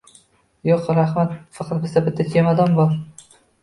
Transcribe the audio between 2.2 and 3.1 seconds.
chemadon bor.